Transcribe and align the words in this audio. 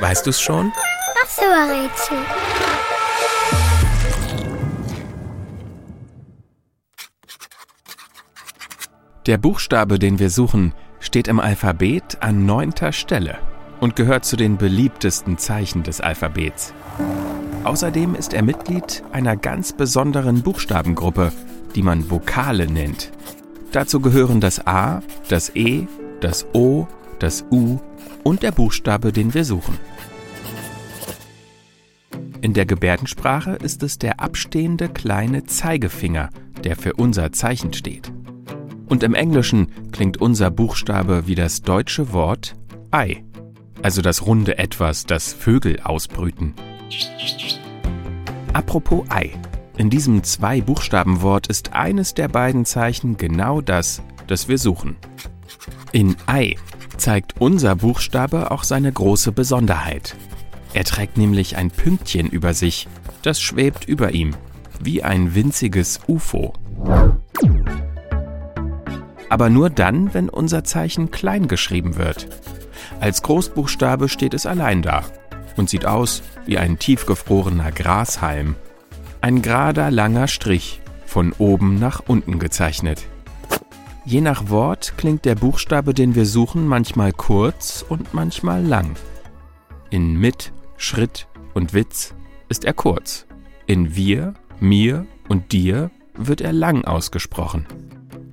Weißt 0.00 0.26
du's 0.26 0.40
schon? 0.40 0.72
Ach 1.22 1.28
so, 1.28 1.42
Rätsel. 1.42 2.18
Der 9.26 9.38
Buchstabe, 9.38 9.98
den 9.98 10.18
wir 10.18 10.28
suchen, 10.28 10.74
steht 11.00 11.28
im 11.28 11.40
Alphabet 11.40 12.18
an 12.20 12.44
neunter 12.44 12.92
Stelle 12.92 13.38
und 13.80 13.96
gehört 13.96 14.24
zu 14.24 14.36
den 14.36 14.58
beliebtesten 14.58 15.38
Zeichen 15.38 15.82
des 15.82 16.00
Alphabets. 16.00 16.74
Außerdem 17.64 18.14
ist 18.14 18.34
er 18.34 18.42
Mitglied 18.42 19.02
einer 19.12 19.36
ganz 19.36 19.72
besonderen 19.72 20.42
Buchstabengruppe, 20.42 21.32
die 21.74 21.82
man 21.82 22.10
Vokale 22.10 22.66
nennt. 22.66 23.10
Dazu 23.72 24.00
gehören 24.00 24.40
das 24.40 24.66
A, 24.66 25.02
das 25.28 25.54
E, 25.56 25.86
das 26.20 26.46
O, 26.52 26.86
das 27.24 27.46
U 27.50 27.80
und 28.22 28.42
der 28.42 28.52
Buchstabe, 28.52 29.10
den 29.10 29.32
wir 29.32 29.46
suchen. 29.46 29.78
In 32.42 32.52
der 32.52 32.66
Gebärdensprache 32.66 33.52
ist 33.52 33.82
es 33.82 33.98
der 33.98 34.20
abstehende 34.20 34.90
kleine 34.90 35.44
Zeigefinger, 35.44 36.28
der 36.62 36.76
für 36.76 36.92
unser 36.92 37.32
Zeichen 37.32 37.72
steht. 37.72 38.12
Und 38.84 39.02
im 39.02 39.14
Englischen 39.14 39.68
klingt 39.90 40.20
unser 40.20 40.50
Buchstabe 40.50 41.26
wie 41.26 41.34
das 41.34 41.62
deutsche 41.62 42.12
Wort 42.12 42.56
Ei, 42.90 43.24
also 43.82 44.02
das 44.02 44.26
runde 44.26 44.58
Etwas, 44.58 45.06
das 45.06 45.32
Vögel 45.32 45.80
ausbrüten. 45.80 46.52
Apropos 48.52 49.06
Ei. 49.08 49.30
In 49.78 49.88
diesem 49.88 50.22
Zwei-Buchstaben-Wort 50.22 51.46
ist 51.46 51.72
eines 51.72 52.12
der 52.12 52.28
beiden 52.28 52.66
Zeichen 52.66 53.16
genau 53.16 53.62
das, 53.62 54.02
das 54.26 54.46
wir 54.46 54.58
suchen. 54.58 54.96
In 55.90 56.16
Ei 56.26 56.56
zeigt 56.96 57.40
unser 57.40 57.76
Buchstabe 57.76 58.50
auch 58.50 58.64
seine 58.64 58.92
große 58.92 59.32
Besonderheit. 59.32 60.16
Er 60.72 60.84
trägt 60.84 61.16
nämlich 61.16 61.56
ein 61.56 61.70
Pünktchen 61.70 62.28
über 62.28 62.54
sich, 62.54 62.88
das 63.22 63.40
schwebt 63.40 63.84
über 63.86 64.12
ihm, 64.12 64.34
wie 64.80 65.02
ein 65.02 65.34
winziges 65.34 66.00
UFO. 66.08 66.52
Aber 69.28 69.50
nur 69.50 69.70
dann, 69.70 70.12
wenn 70.14 70.28
unser 70.28 70.64
Zeichen 70.64 71.10
klein 71.10 71.48
geschrieben 71.48 71.96
wird. 71.96 72.28
Als 73.00 73.22
Großbuchstabe 73.22 74.08
steht 74.08 74.34
es 74.34 74.46
allein 74.46 74.82
da 74.82 75.04
und 75.56 75.70
sieht 75.70 75.86
aus 75.86 76.22
wie 76.46 76.58
ein 76.58 76.78
tiefgefrorener 76.78 77.72
Grashalm. 77.72 78.56
Ein 79.20 79.42
gerader 79.42 79.90
langer 79.90 80.28
Strich, 80.28 80.80
von 81.06 81.32
oben 81.38 81.78
nach 81.78 82.02
unten 82.06 82.38
gezeichnet. 82.38 83.06
Je 84.06 84.20
nach 84.20 84.50
Wort 84.50 84.94
klingt 84.98 85.24
der 85.24 85.34
Buchstabe, 85.34 85.94
den 85.94 86.14
wir 86.14 86.26
suchen, 86.26 86.66
manchmal 86.66 87.12
kurz 87.12 87.82
und 87.88 88.12
manchmal 88.12 88.62
lang. 88.62 88.96
In 89.88 90.14
mit, 90.18 90.52
Schritt 90.76 91.26
und 91.54 91.72
Witz 91.72 92.14
ist 92.50 92.66
er 92.66 92.74
kurz. 92.74 93.26
In 93.66 93.96
wir, 93.96 94.34
mir 94.60 95.06
und 95.28 95.52
dir 95.52 95.90
wird 96.14 96.42
er 96.42 96.52
lang 96.52 96.84
ausgesprochen. 96.84 97.66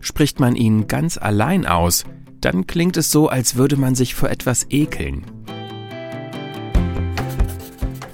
Spricht 0.00 0.38
man 0.38 0.54
ihn 0.54 0.86
ganz 0.86 1.18
allein 1.18 1.66
aus, 1.66 2.04
dann 2.40 2.68
klingt 2.68 2.96
es 2.96 3.10
so, 3.10 3.28
als 3.28 3.56
würde 3.56 3.76
man 3.76 3.96
sich 3.96 4.14
vor 4.14 4.30
etwas 4.30 4.66
ekeln. 4.70 5.24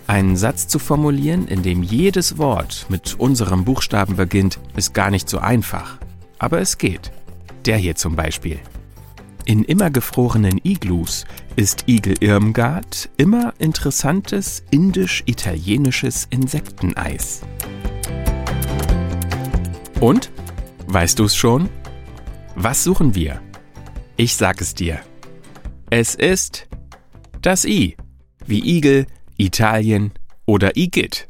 Einen 0.07 0.37
Satz 0.37 0.69
zu 0.69 0.79
formulieren, 0.79 1.49
in 1.49 1.63
dem 1.63 1.83
jedes 1.83 2.39
Wort 2.39 2.87
mit 2.89 3.21
unserem 3.21 3.65
Buchstaben 3.65 4.17
beginnt, 4.17 4.59
ist 4.75 4.95
gar 4.95 5.11
nicht 5.11 5.29
so 5.29 5.39
einfach. 5.39 5.99
Aber 6.39 6.59
es 6.61 6.79
geht. 6.79 7.13
Der 7.65 7.77
hier 7.77 7.95
zum 7.95 8.17
Beispiel. 8.17 8.59
In 9.45 9.65
immer 9.65 9.91
gefrorenen 9.91 10.61
Iglus 10.63 11.25
ist 11.57 11.85
Igel 11.89 12.17
Irmgard 12.21 13.09
immer 13.17 13.55
interessantes 13.59 14.65
indisch-italienisches 14.71 16.27
Insekteneis. 16.31 17.43
Und? 20.01 20.31
Weißt 20.87 21.19
du's 21.19 21.35
schon? 21.37 21.69
Was 22.55 22.85
suchen 22.85 23.15
wir? 23.15 23.41
Ich 24.17 24.37
sag 24.37 24.61
es 24.61 24.75
dir. 24.75 25.01
Es 25.91 26.15
ist 26.15 26.69
das 27.41 27.65
I, 27.65 27.97
wie 28.47 28.77
Igel, 28.77 29.07
Italien 29.37 30.13
oder 30.47 30.77
Igitt. 30.77 31.29